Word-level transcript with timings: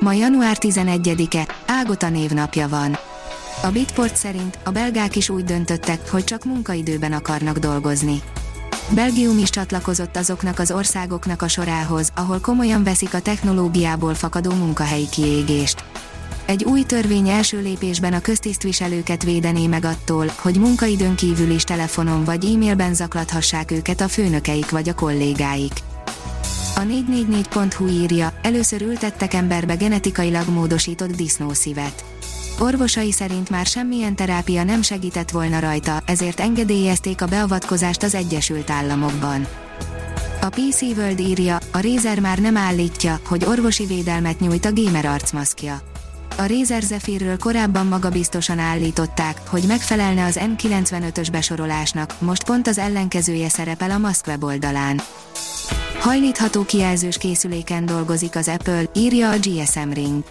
Ma 0.00 0.12
január 0.12 0.56
11-e, 0.60 1.54
Ágota 1.66 2.08
névnapja 2.08 2.68
van. 2.68 2.98
A 3.62 3.70
Bitport 3.70 4.16
szerint 4.16 4.58
a 4.64 4.70
belgák 4.70 5.16
is 5.16 5.28
úgy 5.28 5.44
döntöttek, 5.44 6.10
hogy 6.10 6.24
csak 6.24 6.44
munkaidőben 6.44 7.12
akarnak 7.12 7.58
dolgozni. 7.58 8.22
Belgium 8.90 9.38
is 9.38 9.50
csatlakozott 9.50 10.16
azoknak 10.16 10.58
az 10.58 10.70
országoknak 10.70 11.42
a 11.42 11.48
sorához, 11.48 12.12
ahol 12.16 12.40
komolyan 12.40 12.84
veszik 12.84 13.14
a 13.14 13.20
technológiából 13.20 14.14
fakadó 14.14 14.50
munkahelyi 14.50 15.08
kiégést. 15.08 15.84
Egy 16.46 16.64
új 16.64 16.82
törvény 16.82 17.28
első 17.28 17.60
lépésben 17.60 18.12
a 18.12 18.20
köztisztviselőket 18.20 19.22
védené 19.22 19.66
meg 19.66 19.84
attól, 19.84 20.26
hogy 20.36 20.58
munkaidőn 20.58 21.14
kívül 21.14 21.50
is 21.50 21.64
telefonon 21.64 22.24
vagy 22.24 22.44
e-mailben 22.44 22.94
zaklathassák 22.94 23.70
őket 23.70 24.00
a 24.00 24.08
főnökeik 24.08 24.70
vagy 24.70 24.88
a 24.88 24.94
kollégáik. 24.94 25.72
A 26.76 26.80
444.hu 26.80 27.86
írja, 27.88 28.32
először 28.42 28.82
ültettek 28.82 29.34
emberbe 29.34 29.74
genetikailag 29.74 30.48
módosított 30.48 31.16
disznószívet. 31.16 32.04
Orvosai 32.58 33.12
szerint 33.12 33.50
már 33.50 33.66
semmilyen 33.66 34.16
terápia 34.16 34.64
nem 34.64 34.82
segített 34.82 35.30
volna 35.30 35.58
rajta, 35.58 36.02
ezért 36.06 36.40
engedélyezték 36.40 37.22
a 37.22 37.26
beavatkozást 37.26 38.02
az 38.02 38.14
Egyesült 38.14 38.70
Államokban. 38.70 39.46
A 40.40 40.48
PC 40.48 40.80
World 40.82 41.20
írja, 41.20 41.58
a 41.72 41.80
Razer 41.80 42.20
már 42.20 42.38
nem 42.38 42.56
állítja, 42.56 43.20
hogy 43.26 43.44
orvosi 43.44 43.86
védelmet 43.86 44.40
nyújt 44.40 44.64
a 44.64 44.72
gamer 44.72 45.04
arcmaszkja. 45.04 45.80
A 46.36 46.46
Razer 46.46 46.82
Zephyrről 46.82 47.38
korábban 47.38 47.86
magabiztosan 47.86 48.58
állították, 48.58 49.40
hogy 49.48 49.64
megfelelne 49.66 50.24
az 50.24 50.40
N95-ös 50.40 51.28
besorolásnak, 51.32 52.14
most 52.20 52.44
pont 52.44 52.66
az 52.66 52.78
ellenkezője 52.78 53.48
szerepel 53.48 53.90
a 53.90 53.98
Musk 53.98 54.26
weboldalán. 54.26 55.00
Hajlítható 56.04 56.64
kijelzős 56.64 57.16
készüléken 57.16 57.86
dolgozik 57.86 58.36
az 58.36 58.48
Apple, 58.48 58.82
írja 58.94 59.30
a 59.30 59.36
GSM 59.38 59.90
Ring. 59.90 60.24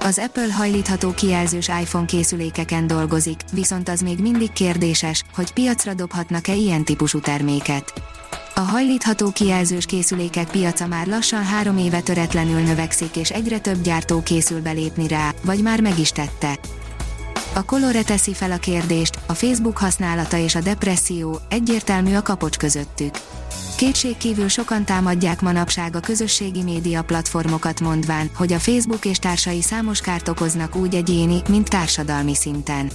Az 0.00 0.18
Apple 0.18 0.52
hajlítható 0.52 1.10
kijelzős 1.10 1.68
iPhone 1.68 2.04
készülékeken 2.04 2.86
dolgozik, 2.86 3.40
viszont 3.52 3.88
az 3.88 4.00
még 4.00 4.18
mindig 4.18 4.52
kérdéses, 4.52 5.24
hogy 5.34 5.52
piacra 5.52 5.94
dobhatnak-e 5.94 6.54
ilyen 6.54 6.84
típusú 6.84 7.20
terméket. 7.20 7.92
A 8.54 8.60
hajlítható 8.60 9.30
kijelzős 9.30 9.86
készülékek 9.86 10.50
piaca 10.50 10.86
már 10.86 11.06
lassan 11.06 11.44
három 11.44 11.78
éve 11.78 12.00
töretlenül 12.00 12.60
növekszik 12.60 13.16
és 13.16 13.30
egyre 13.30 13.58
több 13.58 13.82
gyártó 13.82 14.22
készül 14.22 14.60
belépni 14.60 15.08
rá, 15.08 15.34
vagy 15.42 15.62
már 15.62 15.80
meg 15.80 15.98
is 15.98 16.10
tette. 16.10 16.58
A 17.54 17.64
Colore 17.64 18.02
teszi 18.02 18.34
fel 18.34 18.52
a 18.52 18.58
kérdést, 18.58 19.18
a 19.26 19.34
Facebook 19.34 19.78
használata 19.78 20.36
és 20.36 20.54
a 20.54 20.60
depresszió, 20.60 21.40
egyértelmű 21.48 22.14
a 22.14 22.22
kapocs 22.22 22.56
közöttük. 22.56 23.14
Kétségkívül 23.78 24.48
sokan 24.48 24.84
támadják 24.84 25.40
manapság 25.40 25.96
a 25.96 26.00
közösségi 26.00 26.62
média 26.62 27.02
platformokat 27.02 27.80
mondván, 27.80 28.30
hogy 28.34 28.52
a 28.52 28.58
Facebook 28.58 29.04
és 29.04 29.18
társai 29.18 29.62
számos 29.62 30.00
kárt 30.00 30.28
okoznak 30.28 30.76
úgy 30.76 30.94
egyéni, 30.94 31.42
mint 31.48 31.68
társadalmi 31.68 32.34
szinten. 32.34 32.90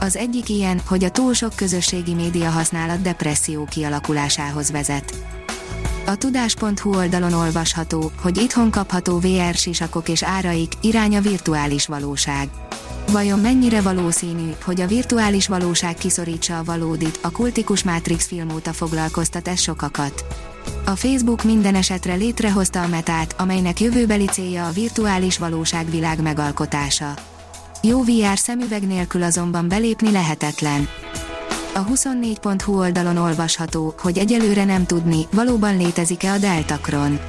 Az 0.00 0.16
egyik 0.16 0.48
ilyen, 0.48 0.80
hogy 0.86 1.04
a 1.04 1.10
túl 1.10 1.34
sok 1.34 1.56
közösségi 1.56 2.14
média 2.14 2.50
használat 2.50 3.02
depresszió 3.02 3.64
kialakulásához 3.64 4.70
vezet. 4.70 5.14
A 6.06 6.16
tudás.hu 6.16 6.96
oldalon 6.96 7.32
olvasható, 7.32 8.10
hogy 8.20 8.38
itthon 8.38 8.70
kapható 8.70 9.18
VR 9.18 9.54
sisakok 9.54 10.08
és 10.08 10.22
áraik, 10.22 10.72
irány 10.80 11.16
a 11.16 11.20
virtuális 11.20 11.86
valóság. 11.86 12.48
Vajon 13.12 13.38
mennyire 13.38 13.80
valószínű, 13.80 14.50
hogy 14.64 14.80
a 14.80 14.86
virtuális 14.86 15.48
valóság 15.48 15.94
kiszorítsa 15.94 16.58
a 16.58 16.64
valódit, 16.64 17.18
a 17.22 17.30
kultikus 17.30 17.82
Matrix 17.82 18.26
film 18.26 18.50
óta 18.50 18.72
foglalkoztat 18.72 19.48
ez 19.48 19.60
sokakat. 19.60 20.24
A 20.86 20.90
Facebook 20.90 21.44
minden 21.44 21.74
esetre 21.74 22.14
létrehozta 22.14 22.82
a 22.82 22.88
metát, 22.88 23.34
amelynek 23.38 23.80
jövőbeli 23.80 24.26
célja 24.26 24.66
a 24.66 24.70
virtuális 24.70 25.38
valóság 25.38 25.90
világ 25.90 26.22
megalkotása. 26.22 27.14
Jó 27.82 28.02
VR 28.02 28.38
szemüveg 28.38 28.86
nélkül 28.86 29.22
azonban 29.22 29.68
belépni 29.68 30.10
lehetetlen. 30.10 30.88
A 31.74 31.84
24.hu 31.84 32.78
oldalon 32.78 33.16
olvasható, 33.16 33.94
hogy 33.98 34.18
egyelőre 34.18 34.64
nem 34.64 34.86
tudni, 34.86 35.26
valóban 35.32 35.76
létezik-e 35.76 36.32
a 36.32 36.38
Deltacron. 36.38 37.20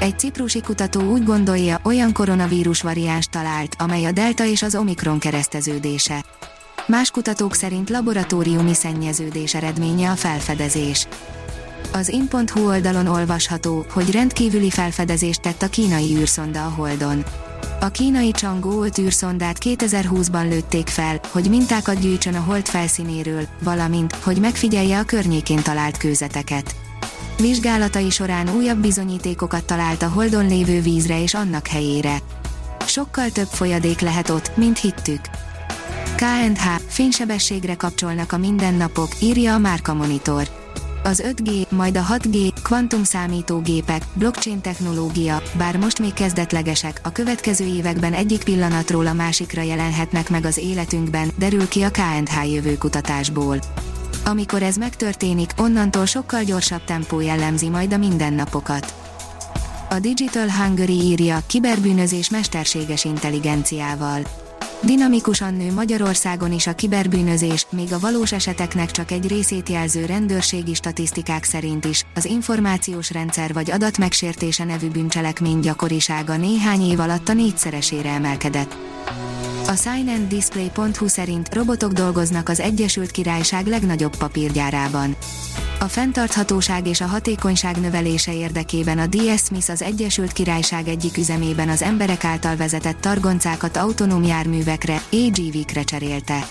Egy 0.00 0.18
ciprusi 0.18 0.60
kutató 0.60 1.00
úgy 1.00 1.24
gondolja, 1.24 1.80
olyan 1.84 2.12
koronavírus 2.12 2.82
variáns 2.82 3.26
talált, 3.26 3.74
amely 3.78 4.04
a 4.04 4.12
delta 4.12 4.44
és 4.44 4.62
az 4.62 4.74
omikron 4.74 5.18
kereszteződése. 5.18 6.24
Más 6.86 7.10
kutatók 7.10 7.54
szerint 7.54 7.90
laboratóriumi 7.90 8.74
szennyeződés 8.74 9.54
eredménye 9.54 10.10
a 10.10 10.14
felfedezés. 10.14 11.06
Az 11.92 12.08
in.hu 12.08 12.66
oldalon 12.66 13.06
olvasható, 13.06 13.86
hogy 13.90 14.10
rendkívüli 14.10 14.70
felfedezést 14.70 15.40
tett 15.40 15.62
a 15.62 15.68
kínai 15.68 16.16
űrszonda 16.16 16.64
a 16.64 16.70
Holdon. 16.70 17.24
A 17.80 17.88
kínai 17.88 18.32
Chang'e 18.36 18.82
5 18.82 18.98
űrszondát 18.98 19.56
2020-ban 19.60 20.48
lőtték 20.48 20.88
fel, 20.88 21.20
hogy 21.30 21.48
mintákat 21.48 22.00
gyűjtsön 22.00 22.34
a 22.34 22.40
hold 22.40 22.66
felszínéről, 22.66 23.46
valamint, 23.62 24.14
hogy 24.14 24.40
megfigyelje 24.40 24.98
a 24.98 25.04
környékén 25.04 25.62
talált 25.62 25.96
kőzeteket. 25.96 26.74
Vizsgálatai 27.36 28.10
során 28.10 28.56
újabb 28.56 28.78
bizonyítékokat 28.78 29.64
talált 29.64 30.02
a 30.02 30.08
holdon 30.08 30.46
lévő 30.46 30.80
vízre 30.80 31.22
és 31.22 31.34
annak 31.34 31.66
helyére. 31.66 32.18
Sokkal 32.86 33.30
több 33.30 33.48
folyadék 33.50 34.00
lehet 34.00 34.28
ott, 34.28 34.56
mint 34.56 34.78
hittük. 34.78 35.20
KNH, 36.16 36.80
fénysebességre 36.88 37.74
kapcsolnak 37.74 38.32
a 38.32 38.38
mindennapok, 38.38 39.08
írja 39.20 39.54
a 39.54 39.58
Márka 39.58 39.94
Monitor 39.94 40.48
az 41.08 41.22
5G, 41.26 41.68
majd 41.68 41.96
a 41.96 42.02
6G, 42.02 42.52
kvantum 42.62 43.04
számítógépek, 43.04 44.02
blockchain 44.14 44.60
technológia, 44.60 45.42
bár 45.56 45.76
most 45.76 45.98
még 45.98 46.12
kezdetlegesek, 46.12 47.00
a 47.02 47.12
következő 47.12 47.64
években 47.64 48.12
egyik 48.12 48.44
pillanatról 48.44 49.06
a 49.06 49.12
másikra 49.12 49.62
jelenhetnek 49.62 50.30
meg 50.30 50.44
az 50.44 50.58
életünkben, 50.58 51.30
derül 51.38 51.68
ki 51.68 51.82
a 51.82 51.90
KNH 51.90 52.52
jövőkutatásból. 52.52 53.58
Amikor 54.28 54.62
ez 54.62 54.76
megtörténik, 54.76 55.50
onnantól 55.56 56.06
sokkal 56.06 56.42
gyorsabb 56.42 56.84
tempó 56.84 57.20
jellemzi 57.20 57.68
majd 57.68 57.92
a 57.92 57.96
mindennapokat. 57.96 58.94
A 59.90 59.98
Digital 59.98 60.50
Hungary 60.50 61.00
írja, 61.00 61.38
kiberbűnözés 61.46 62.30
mesterséges 62.30 63.04
intelligenciával 63.04 64.22
Dinamikusan 64.82 65.54
nő 65.54 65.72
Magyarországon 65.72 66.52
is 66.52 66.66
a 66.66 66.74
kiberbűnözés, 66.74 67.66
még 67.70 67.92
a 67.92 67.98
valós 67.98 68.32
eseteknek 68.32 68.90
csak 68.90 69.10
egy 69.10 69.28
részét 69.28 69.68
jelző 69.68 70.06
rendőrségi 70.06 70.74
statisztikák 70.74 71.44
szerint 71.44 71.84
is, 71.84 72.04
az 72.14 72.24
információs 72.24 73.10
rendszer 73.10 73.52
vagy 73.52 73.70
adatmegsértése 73.70 74.64
nevű 74.64 74.88
bűncselekmény 74.88 75.60
gyakorisága 75.60 76.36
néhány 76.36 76.80
év 76.90 77.00
alatt 77.00 77.28
a 77.28 77.32
négyszeresére 77.32 78.10
emelkedett. 78.10 78.87
A 79.68 79.74
signanddisplay.hu 79.74 81.06
szerint 81.08 81.54
robotok 81.54 81.92
dolgoznak 81.92 82.48
az 82.48 82.60
Egyesült 82.60 83.10
Királyság 83.10 83.66
legnagyobb 83.66 84.16
papírgyárában. 84.16 85.16
A 85.80 85.84
fenntarthatóság 85.84 86.86
és 86.86 87.00
a 87.00 87.06
hatékonyság 87.06 87.76
növelése 87.76 88.34
érdekében 88.34 88.98
a 88.98 89.06
DS 89.06 89.40
Smith 89.44 89.70
az 89.70 89.82
Egyesült 89.82 90.32
Királyság 90.32 90.88
egyik 90.88 91.16
üzemében 91.16 91.68
az 91.68 91.82
emberek 91.82 92.24
által 92.24 92.56
vezetett 92.56 93.00
targoncákat 93.00 93.76
autonóm 93.76 94.22
járművekre, 94.22 95.02
AGV-kre 95.12 95.82
cserélte. 95.82 96.48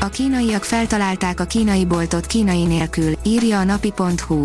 A 0.00 0.08
kínaiak 0.08 0.64
feltalálták 0.64 1.40
a 1.40 1.44
kínai 1.44 1.84
boltot 1.84 2.26
kínai 2.26 2.64
nélkül, 2.64 3.12
írja 3.22 3.58
a 3.58 3.64
napi.hu. 3.64 4.44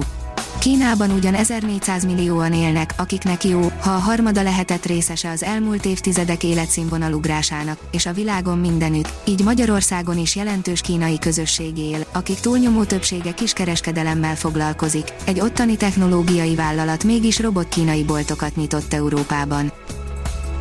Kínában 0.66 1.12
ugyan 1.12 1.34
1400 1.34 2.06
millióan 2.06 2.54
élnek, 2.54 2.94
akiknek 2.98 3.44
jó, 3.44 3.72
ha 3.80 3.92
a 3.92 4.00
harmada 4.00 4.42
lehetett 4.42 4.86
részese 4.86 5.30
az 5.30 5.44
elmúlt 5.44 5.86
évtizedek 5.86 6.44
életszínvonalugrásának, 6.44 7.80
és 7.92 8.06
a 8.06 8.14
világon 8.14 8.58
mindenütt, 8.58 9.10
így 9.26 9.44
Magyarországon 9.44 10.18
is 10.18 10.36
jelentős 10.36 10.82
kínai 10.82 11.20
közösség 11.20 11.78
él, 11.78 12.06
akik 12.14 12.40
túlnyomó 12.40 12.84
többsége 12.84 13.32
kiskereskedelemmel 13.32 14.36
foglalkozik. 14.36 15.14
Egy 15.26 15.40
ottani 15.40 15.78
technológiai 15.78 16.56
vállalat 16.56 17.04
mégis 17.04 17.40
robot 17.40 17.68
kínai 17.68 18.04
boltokat 18.04 18.56
nyitott 18.56 18.94
Európában. 18.94 19.72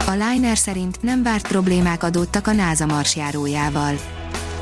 A 0.07 0.11
Liner 0.11 0.57
szerint 0.57 1.03
nem 1.03 1.23
várt 1.23 1.49
problémák 1.49 2.03
adódtak 2.03 2.47
a 2.47 2.53
NASA 2.53 2.87
marsjárójával 2.87 3.95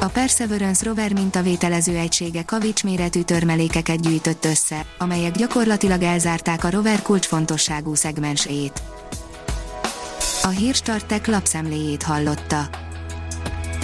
a 0.02 0.08
Perseverance 0.08 0.84
rover 0.84 1.12
mintavételező 1.12 1.96
egysége 1.96 2.42
kavics 2.42 2.84
méretű 2.84 3.22
törmelékeket 3.22 4.00
gyűjtött 4.00 4.44
össze, 4.44 4.86
amelyek 4.98 5.36
gyakorlatilag 5.36 6.02
elzárták 6.02 6.64
a 6.64 6.70
rover 6.70 7.02
kulcsfontosságú 7.02 7.94
szegmensét. 7.94 8.82
A 10.42 10.48
Hírstartek 10.48 11.26
lapszemléjét 11.26 12.02
hallotta. 12.02 12.68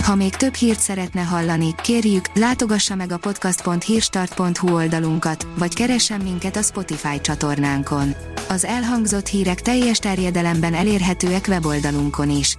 Ha 0.02 0.14
még 0.14 0.36
több 0.36 0.54
hírt 0.54 0.80
szeretne 0.80 1.20
hallani, 1.20 1.74
kérjük, 1.82 2.30
látogassa 2.34 2.94
meg 2.94 3.12
a 3.12 3.16
podcast.hírstart.hu 3.16 4.74
oldalunkat, 4.74 5.46
vagy 5.58 5.74
keressen 5.74 6.20
minket 6.20 6.56
a 6.56 6.62
Spotify 6.62 7.20
csatornánkon. 7.20 8.14
Az 8.48 8.64
elhangzott 8.64 9.26
hírek 9.26 9.60
teljes 9.60 9.98
terjedelemben 9.98 10.74
elérhetőek 10.74 11.44
weboldalunkon 11.48 12.30
is. 12.30 12.58